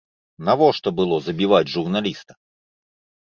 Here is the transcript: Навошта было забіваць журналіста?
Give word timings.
Навошта 0.47 0.89
было 0.99 1.19
забіваць 1.27 1.69
журналіста? 1.75 2.33